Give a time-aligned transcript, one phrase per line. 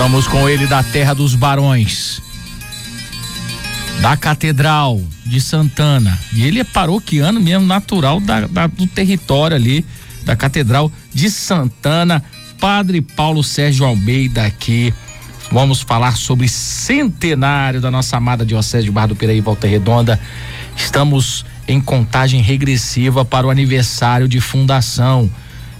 [0.00, 2.22] Estamos com ele da Terra dos Barões,
[4.00, 6.18] da Catedral de Santana.
[6.32, 9.84] E ele é paroquiano mesmo, natural da, da, do território ali,
[10.24, 12.24] da Catedral de Santana.
[12.58, 14.94] Padre Paulo Sérgio Almeida aqui.
[15.52, 20.18] Vamos falar sobre centenário da nossa amada Diocese de Barra do Piraí, Volta Redonda.
[20.74, 25.30] Estamos em contagem regressiva para o aniversário de fundação.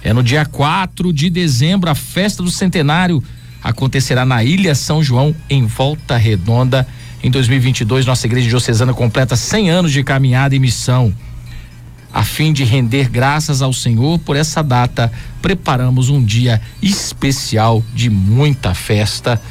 [0.03, 3.23] É no dia 4 de dezembro, a festa do centenário
[3.63, 6.87] acontecerá na Ilha São João, em Volta Redonda.
[7.23, 11.13] Em 2022, nossa igreja diocesana completa 100 anos de caminhada e missão.
[12.13, 18.09] A fim de render graças ao Senhor por essa data, preparamos um dia especial de
[18.09, 19.41] muita festa.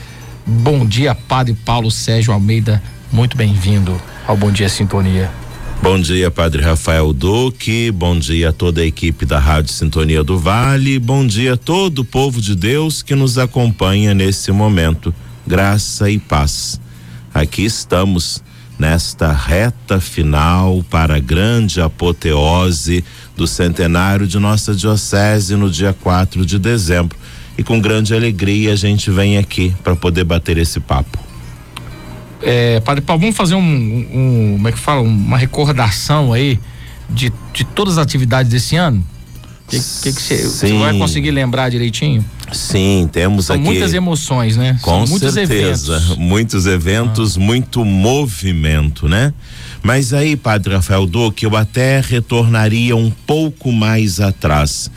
[0.46, 2.82] Bom dia, Padre Paulo Sérgio Almeida.
[3.10, 5.39] Muito bem-vindo ao Bom Dia Sintonia.
[5.82, 7.90] Bom dia, Padre Rafael Duque.
[7.90, 10.98] Bom dia a toda a equipe da Rádio Sintonia do Vale.
[10.98, 15.12] Bom dia a todo o povo de Deus que nos acompanha nesse momento.
[15.46, 16.78] Graça e paz.
[17.32, 18.42] Aqui estamos
[18.78, 23.02] nesta reta final para a grande apoteose
[23.34, 27.16] do centenário de nossa Diocese no dia 4 de dezembro.
[27.56, 31.29] E com grande alegria a gente vem aqui para poder bater esse papo.
[32.42, 36.58] É, Padre Paulo, vamos fazer um, um, como é que fala, uma recordação aí
[37.08, 39.04] de, de todas as atividades desse ano?
[39.68, 42.24] Que, que, que você vai conseguir lembrar direitinho?
[42.52, 43.64] Sim, temos São aqui.
[43.64, 44.76] muitas emoções, né?
[44.82, 45.94] Com São muitos certeza.
[45.94, 46.16] Eventos.
[46.16, 47.40] Muitos eventos, ah.
[47.40, 49.32] muito movimento, né?
[49.80, 54.90] Mas aí, Padre Rafael Duque, eu até retornaria um pouco mais atrás.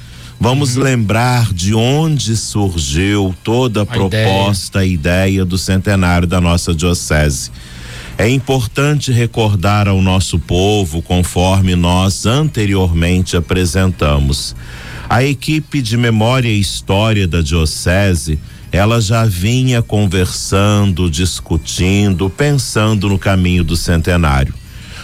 [0.43, 0.83] Vamos uhum.
[0.83, 5.23] lembrar de onde surgiu toda a, a proposta, ideia.
[5.23, 7.49] a ideia do centenário da nossa diocese.
[8.17, 14.53] É importante recordar ao nosso povo, conforme nós anteriormente apresentamos.
[15.09, 18.37] A equipe de memória e história da diocese,
[18.69, 24.53] ela já vinha conversando, discutindo, pensando no caminho do centenário.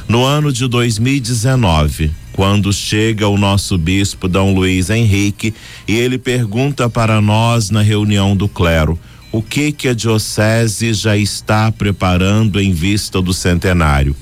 [0.05, 5.53] No ano de 2019, quando chega o nosso bispo Dom Luiz Henrique
[5.85, 8.97] e ele pergunta para nós na reunião do clero
[9.29, 14.15] o que que a diocese já está preparando em vista do centenário.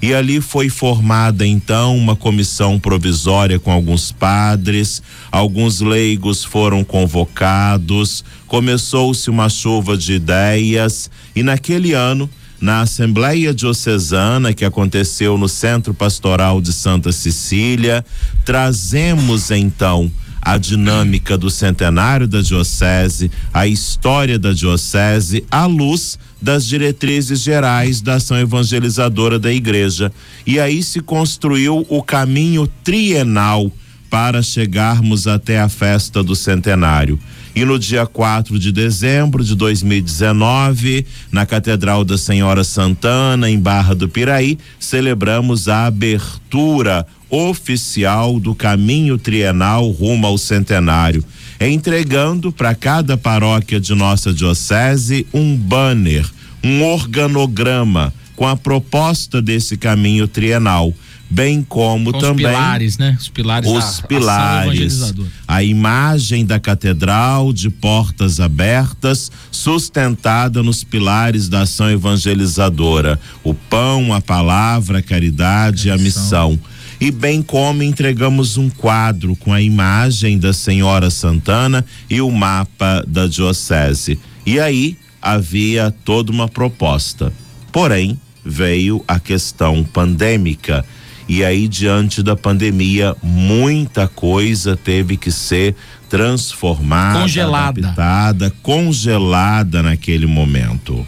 [0.00, 5.02] E ali foi formada então uma comissão provisória com alguns padres,
[5.32, 12.30] alguns leigos foram convocados, começou-se uma chuva de ideias e naquele ano
[12.64, 18.02] na Assembleia Diocesana que aconteceu no Centro Pastoral de Santa Cecília.
[18.42, 20.10] Trazemos então
[20.40, 28.00] a dinâmica do centenário da Diocese, a história da Diocese, à luz das diretrizes gerais
[28.00, 30.10] da ação evangelizadora da Igreja.
[30.46, 33.70] E aí se construiu o caminho trienal
[34.08, 37.18] para chegarmos até a festa do centenário.
[37.54, 43.94] E no dia 4 de dezembro de 2019, na Catedral da Senhora Santana, em Barra
[43.94, 51.24] do Piraí, celebramos a abertura oficial do caminho trienal rumo ao centenário,
[51.60, 56.28] entregando para cada paróquia de nossa diocese um banner,
[56.62, 60.92] um organograma com a proposta desse caminho trienal
[61.34, 63.16] bem como Com também os pilares, né?
[63.18, 65.14] Os pilares, os da, pilares,
[65.48, 74.14] a imagem da catedral de portas abertas, sustentada nos pilares da ação evangelizadora, o pão,
[74.14, 76.46] a palavra, a caridade, a missão.
[76.46, 76.74] a missão.
[77.00, 83.04] E bem como entregamos um quadro com a imagem da Senhora Santana e o mapa
[83.06, 84.18] da diocese.
[84.46, 87.32] E aí havia toda uma proposta.
[87.72, 90.84] Porém, veio a questão pandêmica
[91.26, 95.74] e aí, diante da pandemia, muita coisa teve que ser
[96.08, 101.06] transformada, congelada, adaptada, congelada naquele momento.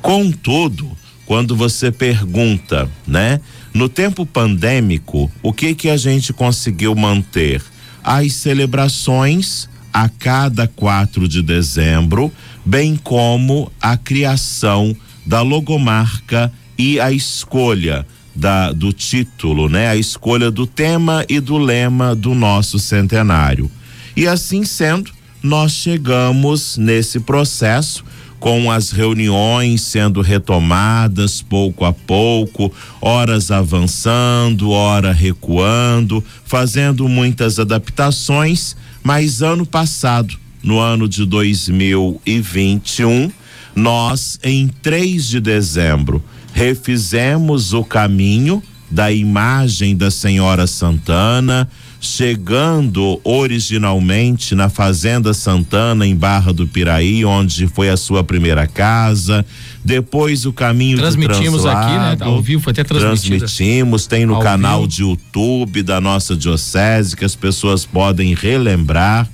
[0.00, 0.96] Contudo,
[1.26, 3.40] quando você pergunta, né?
[3.74, 7.62] No tempo pandêmico, o que que a gente conseguiu manter?
[8.02, 12.32] As celebrações a cada 4 de dezembro,
[12.64, 18.06] bem como a criação da logomarca e a escolha
[18.36, 19.88] da, do título, né?
[19.88, 23.70] A escolha do tema e do lema do nosso centenário.
[24.14, 25.10] E assim sendo,
[25.42, 28.04] nós chegamos nesse processo
[28.38, 38.76] com as reuniões sendo retomadas pouco a pouco, horas avançando, hora recuando, fazendo muitas adaptações,
[39.02, 43.30] mas ano passado, no ano de 2021,
[43.74, 46.22] nós em 3 de dezembro
[46.56, 51.68] refizemos o caminho da imagem da Senhora Santana,
[52.00, 59.44] chegando originalmente na Fazenda Santana, em Barra do Piraí, onde foi a sua primeira casa.
[59.84, 62.16] Depois o caminho Transmitimos do aqui, né?
[62.20, 63.38] Ao vivo, foi até transmitido.
[63.40, 64.92] Transmitimos, tem no canal vivo.
[64.92, 69.28] de YouTube da nossa diocese que as pessoas podem relembrar.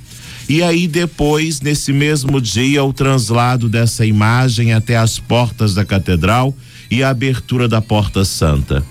[0.49, 6.55] E aí depois, nesse mesmo dia, o translado dessa imagem até as portas da catedral
[6.91, 8.85] e a abertura da Porta Santa.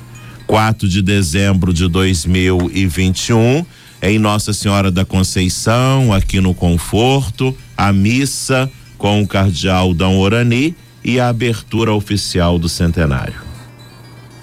[0.48, 3.65] 4 de dezembro de 2021,
[4.01, 10.75] em Nossa Senhora da Conceição, aqui no Conforto, a missa com o cardeal Dom Orani
[11.03, 13.42] e a abertura oficial do centenário.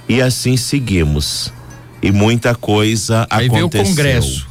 [0.08, 1.52] E assim seguimos.
[2.00, 3.68] E muita coisa Aí aconteceu.
[3.70, 4.48] Veio o congresso.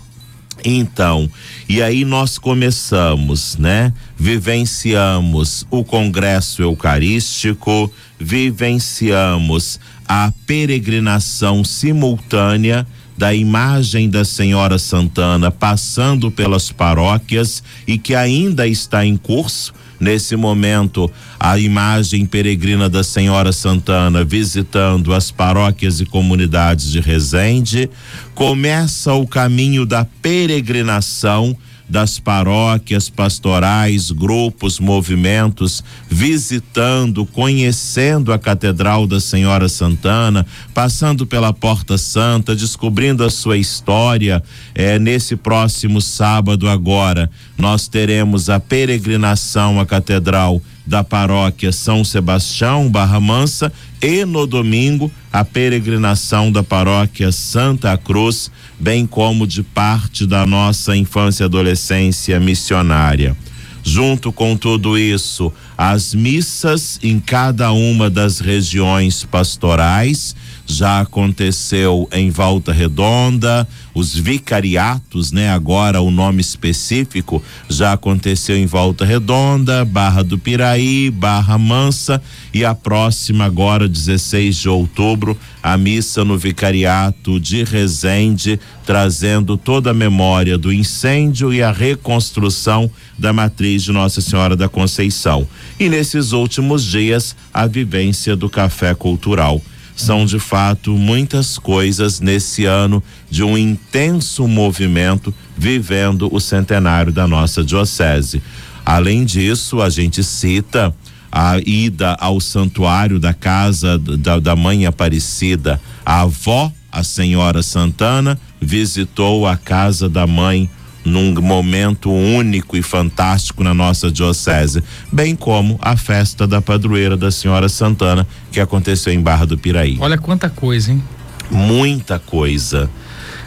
[0.63, 1.29] Então,
[1.69, 3.91] e aí nós começamos, né?
[4.17, 12.87] Vivenciamos o congresso eucarístico, vivenciamos a peregrinação simultânea
[13.17, 19.73] da imagem da Senhora Santana passando pelas paróquias e que ainda está em curso.
[19.99, 27.89] Nesse momento, a imagem peregrina da Senhora Santana visitando as paróquias e comunidades de Resende.
[28.35, 31.57] Começa o caminho da peregrinação
[31.89, 41.97] das paróquias pastorais, grupos, movimentos, visitando, conhecendo a Catedral da Senhora Santana, passando pela Porta
[41.97, 44.43] Santa, descobrindo a sua história.
[44.75, 52.89] É, nesse próximo sábado, agora, nós teremos a peregrinação à Catedral da paróquia São Sebastião,
[52.89, 58.49] Barra Mansa, e no domingo a peregrinação da paróquia Santa Cruz,
[58.79, 63.35] bem como de parte da nossa infância e adolescência missionária.
[63.83, 70.35] Junto com tudo isso, as missas em cada uma das regiões pastorais
[70.67, 73.65] já aconteceu em Volta Redonda,
[73.95, 75.49] os vicariatos, né?
[75.49, 82.21] Agora o nome específico já aconteceu em Volta Redonda, Barra do Piraí, Barra Mansa
[82.53, 89.91] e a próxima agora 16 de outubro, a missa no vicariato de Resende, trazendo toda
[89.91, 95.47] a memória do incêndio e a reconstrução da matriz de Nossa Senhora da Conceição.
[95.79, 99.61] E nesses últimos dias, a vivência do café cultural
[99.97, 107.27] são de fato muitas coisas nesse ano de um intenso movimento vivendo o centenário da
[107.27, 108.41] nossa diocese.
[108.85, 110.95] Além disso, a gente cita
[111.31, 115.81] a ida ao santuário da casa da, da mãe Aparecida.
[116.05, 120.69] A avó, a senhora Santana, visitou a casa da mãe
[121.07, 127.31] num momento único e fantástico na nossa diocese, bem como a festa da padroeira da
[127.31, 129.97] Senhora Santana, que aconteceu em Barra do Piraí.
[129.99, 131.03] Olha quanta coisa, hein?
[131.49, 132.89] Muita coisa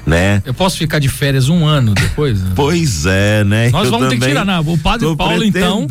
[0.06, 0.43] né?
[0.44, 2.41] Eu posso ficar de férias um ano depois?
[2.41, 2.52] Né?
[2.56, 3.70] pois é, né?
[3.70, 4.61] Nós Eu vamos ter que tirar, não.
[4.61, 5.87] O Padre Paulo, então.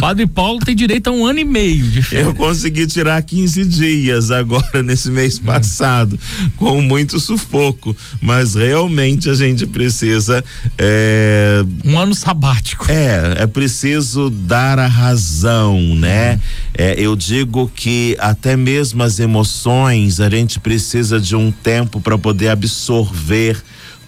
[0.00, 2.28] Padre Paulo tem direito a um ano e meio de férias.
[2.28, 5.44] Eu consegui tirar 15 dias agora nesse mês hum.
[5.44, 6.18] passado,
[6.56, 7.96] com muito sufoco.
[8.20, 10.44] Mas realmente a gente precisa.
[10.76, 11.64] É...
[11.84, 12.90] Um ano sabático.
[12.90, 16.36] É, é preciso dar a razão, né?
[16.36, 16.38] Hum.
[16.74, 22.16] É, eu digo que até mesmo as emoções a gente precisa de um tempo para
[22.16, 23.57] poder absorver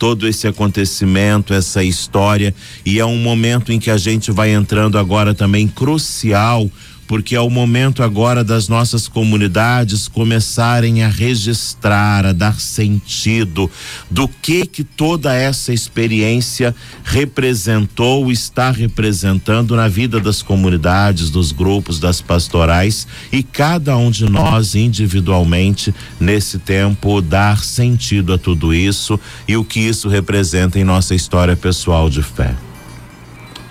[0.00, 2.54] todo esse acontecimento, essa história,
[2.86, 6.70] e é um momento em que a gente vai entrando agora também crucial
[7.10, 13.68] porque é o momento agora das nossas comunidades começarem a registrar, a dar sentido
[14.08, 21.98] do que que toda essa experiência representou, está representando na vida das comunidades, dos grupos,
[21.98, 29.18] das pastorais e cada um de nós individualmente nesse tempo dar sentido a tudo isso
[29.48, 32.54] e o que isso representa em nossa história pessoal de fé.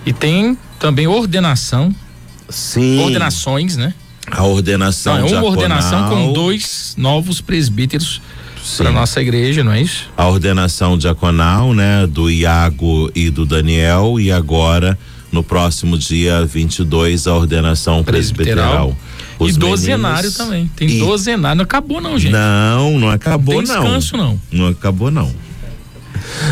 [0.04, 1.90] E tem também ordenação
[2.50, 3.00] Sim.
[3.00, 3.94] Ordenações, né?
[4.30, 8.20] A ordenação não, é uma ordenação com dois novos presbíteros
[8.76, 10.08] para nossa igreja, não é isso?
[10.16, 14.98] A ordenação diaconal, né, do Iago e do Daniel e agora
[15.32, 18.96] no próximo dia 22 a ordenação presbiteral.
[19.38, 19.48] presbiteral.
[19.48, 20.70] e dozenário também.
[20.76, 20.98] Tem e...
[20.98, 21.56] dozenário.
[21.56, 22.32] Não acabou, não, gente.
[22.32, 23.64] Não, não acabou, não.
[23.64, 24.40] Tem descanso, não.
[24.50, 25.32] Não acabou, não.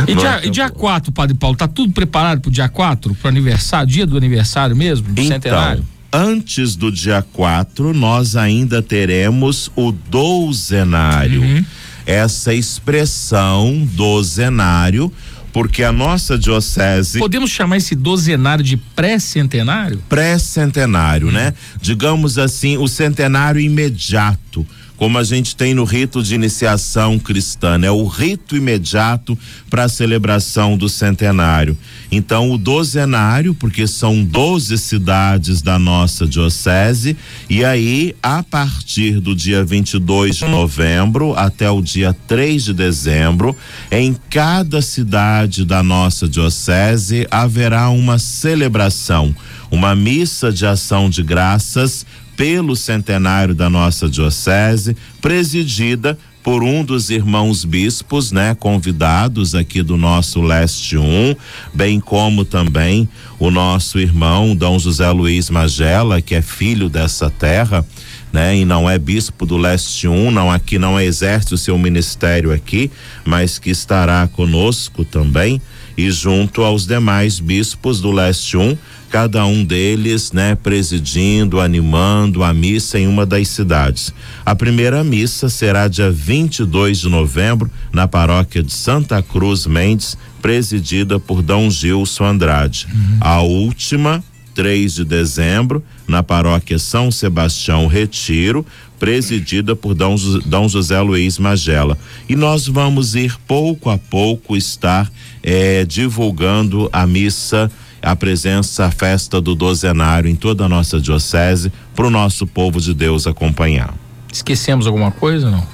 [0.07, 3.87] E dia, e dia 4, Padre Paulo, tá tudo preparado pro dia 4, pro aniversário,
[3.87, 5.85] dia do aniversário mesmo, do então, centenário?
[6.13, 11.43] Antes do dia 4, nós ainda teremos o douzenário.
[11.43, 11.65] Uhum.
[12.07, 15.13] Essa expressão dozenário,
[15.53, 17.19] porque a nossa diocese.
[17.19, 20.03] Podemos chamar esse dozenário de pré-centenário?
[20.09, 21.53] Pré-centenário, né?
[21.83, 24.67] Digamos assim, o centenário imediato
[24.99, 29.39] como a gente tem no rito de iniciação cristã, é o rito imediato
[29.71, 31.79] para a celebração do centenário.
[32.11, 37.17] Então, o dozenário, porque são 12 cidades da nossa diocese,
[37.49, 43.57] e aí, a partir do dia 22 de novembro até o dia 3 de dezembro,
[43.93, 49.35] em cada cidade da nossa diocese haverá uma celebração,
[49.71, 52.05] uma missa de ação de graças
[52.39, 59.97] pelo centenário da nossa diocese, presidida por um dos irmãos bispos, né, convidados aqui do
[59.97, 61.35] nosso Leste 1,
[61.75, 63.09] bem como também
[63.41, 67.85] o nosso irmão Dom José Luiz Magela, que é filho dessa terra,
[68.33, 72.53] né, e não é bispo do Leste 1, não aqui não exerce o seu ministério
[72.53, 72.89] aqui,
[73.25, 75.61] mas que estará conosco também
[75.99, 78.79] e junto aos demais bispos do Leste 1
[79.11, 84.13] cada um deles, né, presidindo, animando a missa em uma das cidades.
[84.45, 91.19] A primeira missa será dia 22 de novembro na paróquia de Santa Cruz Mendes, presidida
[91.19, 92.87] por Dom Gilson Andrade.
[92.93, 93.17] Uhum.
[93.21, 94.23] A última,
[94.55, 98.65] 3 de dezembro, na paróquia São Sebastião Retiro,
[98.99, 101.97] presidida por Dom José Luiz Magela.
[102.29, 105.11] E nós vamos ir pouco a pouco estar
[105.43, 111.73] eh, divulgando a missa a presença, a festa do dozenário em toda a nossa diocese,
[111.95, 113.93] para o nosso povo de Deus acompanhar.
[114.33, 115.67] Esquecemos alguma coisa não?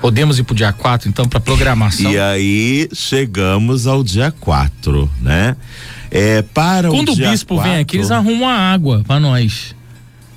[0.00, 2.12] Podemos ir para o dia 4, então, para programação?
[2.12, 5.56] E aí chegamos ao dia 4, né?
[6.10, 7.70] É, para quando o, o bispo quatro...
[7.70, 9.73] vem aqui, eles arrumam a água para nós.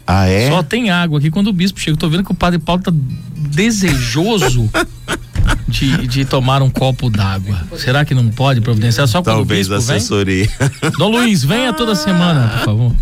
[0.08, 0.50] Ah, é?
[0.50, 1.98] Só tem água aqui quando o bispo chega.
[1.98, 2.94] Tô vendo que o padre Paulo tá
[3.36, 4.70] desejoso
[5.68, 7.60] de, de tomar um copo d'água.
[7.78, 10.50] Será que não pode providenciar só quando Talvez o bispo assessoria.
[10.82, 10.92] Vem?
[10.98, 12.96] Dom Luiz, venha toda semana, por favor.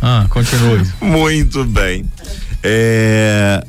[0.00, 0.86] Ah, continue.
[1.00, 2.04] Muito bem.
[2.62, 3.64] É,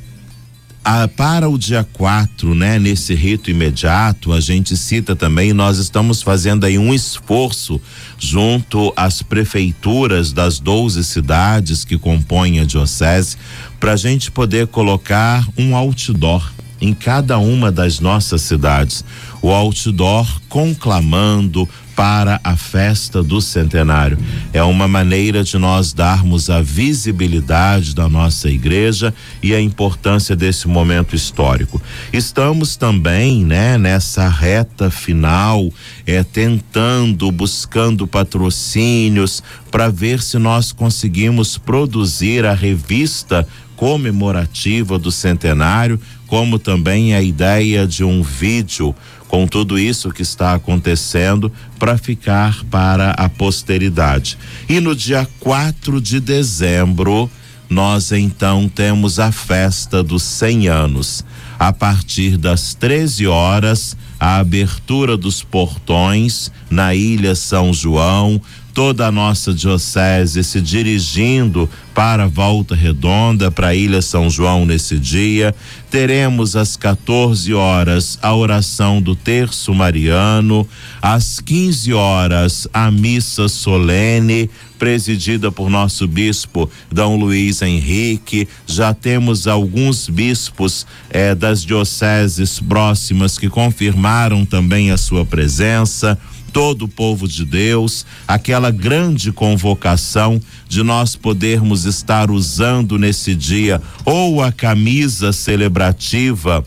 [0.83, 6.21] a, para o dia 4, né, nesse rito imediato, a gente cita também, nós estamos
[6.21, 7.81] fazendo aí um esforço
[8.17, 13.37] junto às prefeituras das 12 cidades que compõem a diocese,
[13.79, 19.03] para a gente poder colocar um outdoor em cada uma das nossas cidades.
[19.41, 21.67] O outdoor conclamando
[21.97, 24.19] para a festa do centenário.
[24.53, 30.67] É uma maneira de nós darmos a visibilidade da nossa igreja e a importância desse
[30.67, 31.81] momento histórico.
[32.13, 35.73] Estamos também, né, nessa reta final,
[36.05, 39.41] é tentando, buscando patrocínios
[39.71, 47.87] para ver se nós conseguimos produzir a revista comemorativa do centenário, como também a ideia
[47.87, 48.93] de um vídeo
[49.27, 54.37] com tudo isso que está acontecendo para ficar para a posteridade.
[54.67, 57.29] E no dia 4 de dezembro,
[57.69, 61.25] nós então temos a festa dos 100 anos.
[61.59, 68.41] A partir das 13 horas, a abertura dos portões na Ilha São João,
[68.77, 74.99] toda a nossa diocese se dirigindo para Volta Redonda, para a Ilha São João nesse
[74.99, 75.55] dia.
[75.89, 80.69] Teremos às 14 horas a oração do Terço Mariano,
[81.01, 88.47] às 15 horas a missa solene, presidida por nosso bispo Dom Luiz Henrique.
[88.67, 96.15] Já temos alguns bispos eh, das dioceses próximas que confirmaram também a sua presença
[96.51, 103.81] todo o povo de Deus, aquela grande convocação de nós podermos estar usando nesse dia
[104.05, 106.63] ou a camisa celebrativa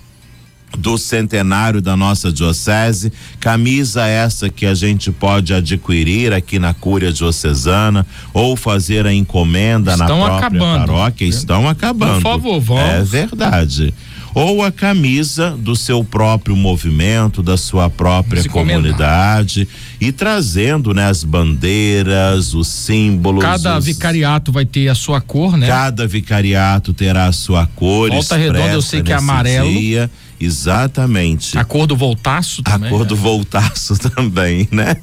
[0.78, 7.12] do centenário da nossa diocese, camisa essa que a gente pode adquirir aqui na Cúria
[7.12, 10.87] Diocesana ou fazer a encomenda estão na própria acabando.
[10.87, 12.14] paróquia, estão acabando.
[12.14, 12.84] Por favor, vamos.
[12.84, 13.92] É verdade
[14.34, 19.66] ou a camisa do seu próprio movimento, da sua própria comunidade
[20.00, 23.42] e trazendo, né, as bandeiras, os símbolos.
[23.42, 23.84] Cada os...
[23.84, 25.66] vicariato vai ter a sua cor, né?
[25.66, 28.10] Cada vicariato terá a sua cor.
[28.10, 29.68] Volta Redonda eu sei que é amarelo.
[29.68, 30.10] Dia.
[30.40, 31.59] Exatamente.
[31.59, 32.88] A cor do voltaço também.
[32.88, 33.20] A cor do né?
[33.20, 34.97] voltaço também, né?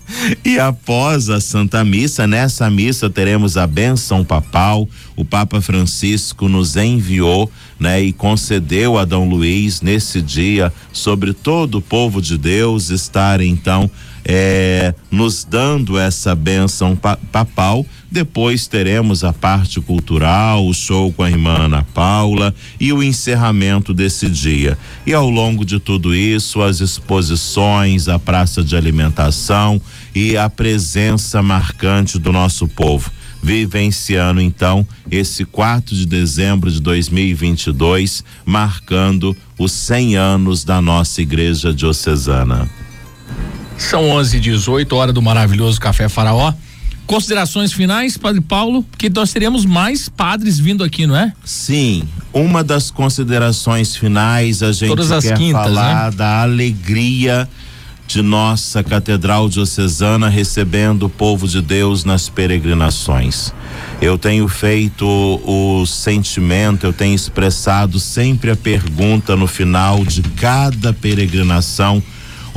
[0.43, 4.89] E após a Santa Missa, nessa missa teremos a benção papal.
[5.15, 11.79] O Papa Francisco nos enviou, né, e concedeu a Dom Luiz nesse dia sobre todo
[11.79, 13.89] o povo de Deus estar então
[14.27, 17.85] é, nos dando essa bênção pa papal.
[18.09, 23.93] Depois teremos a parte cultural, o show com a irmã Ana Paula e o encerramento
[23.93, 24.77] desse dia.
[25.05, 29.81] E ao longo de tudo isso, as exposições, a praça de alimentação
[30.15, 33.11] e a presença marcante do nosso povo
[33.41, 41.73] vivenciando então esse 4 de dezembro de 2022, marcando os 100 anos da nossa igreja
[41.73, 42.69] diocesana.
[43.77, 46.53] São 11 e 18 hora do maravilhoso Café Faraó.
[47.07, 51.31] Considerações finais, Padre Paulo, que nós teremos mais padres vindo aqui, não é?
[51.45, 56.17] Sim, uma das considerações finais a gente Todas quer quintas, falar né?
[56.17, 57.47] da alegria
[58.05, 63.53] de nossa Catedral Diocesana recebendo o povo de Deus nas peregrinações.
[64.01, 70.93] Eu tenho feito o sentimento, eu tenho expressado sempre a pergunta no final de cada
[70.93, 72.03] peregrinação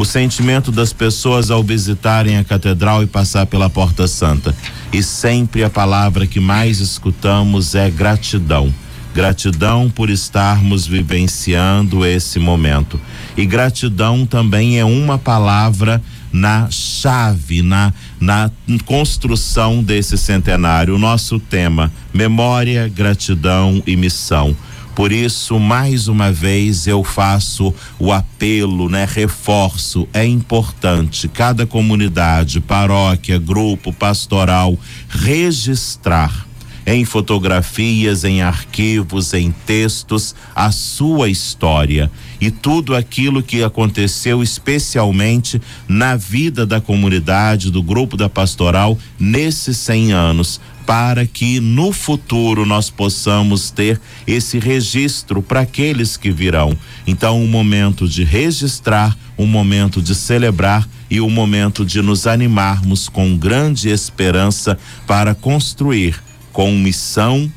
[0.00, 4.56] o sentimento das pessoas ao visitarem a catedral e passar pela Porta Santa.
[4.90, 8.72] E sempre a palavra que mais escutamos é gratidão.
[9.14, 12.98] Gratidão por estarmos vivenciando esse momento.
[13.36, 16.00] E gratidão também é uma palavra
[16.32, 18.50] na chave, na, na
[18.86, 20.94] construção desse centenário.
[20.94, 24.56] O nosso tema: memória, gratidão e missão.
[25.00, 29.08] Por isso, mais uma vez, eu faço o apelo, né?
[29.10, 34.78] Reforço, é importante cada comunidade, paróquia, grupo pastoral
[35.08, 36.49] registrar
[36.92, 45.62] em fotografias, em arquivos, em textos, a sua história e tudo aquilo que aconteceu, especialmente
[45.86, 52.66] na vida da comunidade, do grupo da pastoral, nesses 100 anos, para que no futuro
[52.66, 56.76] nós possamos ter esse registro para aqueles que virão.
[57.06, 63.08] Então, um momento de registrar, um momento de celebrar e um momento de nos animarmos
[63.08, 66.20] com grande esperança para construir
[66.52, 67.50] com missão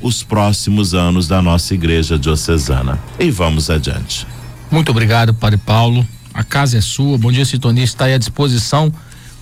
[0.00, 2.98] os próximos anos da nossa igreja diocesana.
[3.18, 4.26] E vamos adiante.
[4.70, 6.06] Muito obrigado, Padre Paulo.
[6.34, 7.16] A casa é sua.
[7.16, 8.92] Bom dia, Sintonia está aí à disposição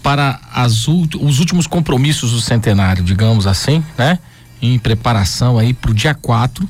[0.02, 4.18] para as, os últimos compromissos do centenário, digamos assim, né?
[4.60, 6.68] Em preparação aí para o dia 4.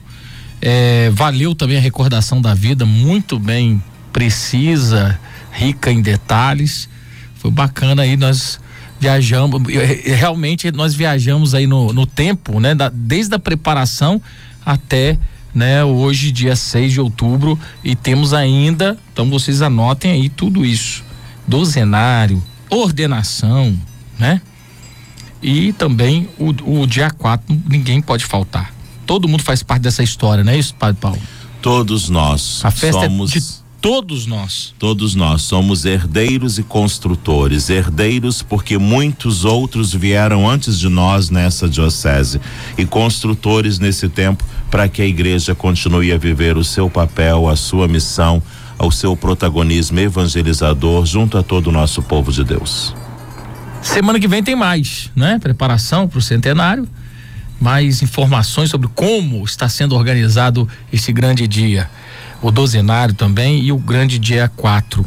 [0.63, 5.19] É, valeu também a recordação da vida, muito bem precisa,
[5.53, 6.89] rica em detalhes.
[7.37, 8.59] Foi bacana aí, nós
[8.99, 9.63] viajamos,
[10.05, 12.75] realmente nós viajamos aí no, no tempo, né?
[12.75, 14.21] Da, desde a preparação
[14.65, 15.19] até
[15.55, 21.03] né, hoje, dia 6 de outubro, e temos ainda, então vocês anotem aí tudo isso.
[21.49, 23.75] Dozenário, ordenação,
[24.19, 24.43] né?
[25.43, 28.71] E também o, o dia 4, ninguém pode faltar.
[29.07, 31.19] Todo mundo faz parte dessa história, não é isso, Padre Paulo?
[31.63, 32.61] Todos nós.
[32.63, 33.31] A festa somos...
[33.31, 33.45] é de
[33.87, 34.75] todos nós.
[34.81, 37.71] Todos nós somos herdeiros e construtores.
[37.71, 42.41] Herdeiros porque muitos outros vieram antes de nós nessa diocese.
[42.77, 47.55] E construtores nesse tempo para que a igreja continue a viver o seu papel, a
[47.55, 48.43] sua missão,
[48.77, 52.93] ao seu protagonismo evangelizador junto a todo o nosso povo de Deus.
[53.81, 55.39] Semana que vem tem mais, né?
[55.39, 56.89] Preparação para o centenário,
[57.61, 61.89] mais informações sobre como está sendo organizado esse grande dia.
[62.43, 65.05] O dozenário também e o grande dia 4.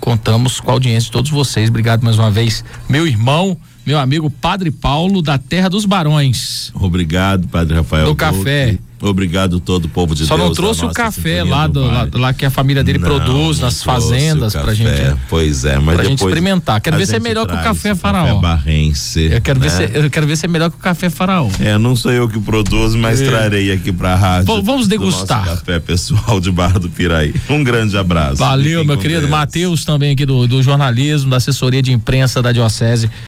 [0.00, 1.68] Contamos com a audiência de todos vocês.
[1.68, 6.70] Obrigado mais uma vez, meu irmão, meu amigo Padre Paulo da Terra dos Barões.
[6.74, 8.06] Obrigado, Padre Rafael.
[8.06, 8.78] Do café.
[9.00, 10.40] Obrigado todo o povo de Só Deus.
[10.40, 13.58] Só não trouxe o café lá, do, lá, lá, que a família dele não, produz
[13.58, 15.16] não nas fazendas pra gente.
[15.28, 16.80] Pois é, mas pra gente experimentar.
[16.80, 18.26] Quero ver se é melhor que o café faraó.
[18.26, 19.30] Café barrense.
[19.32, 19.68] Eu quero, né?
[19.68, 21.48] ver se, eu quero ver se é melhor que o café faraó.
[21.60, 23.26] É, não sou eu que produzo, mas é.
[23.26, 24.54] trarei aqui pra rádio.
[24.54, 25.44] V vamos degustar.
[25.44, 27.34] café pessoal de Barra do Piraí.
[27.48, 28.36] Um grande abraço.
[28.36, 29.28] Valeu, meu querido.
[29.28, 33.10] Matheus também aqui do, do jornalismo, da assessoria de imprensa da Diocese.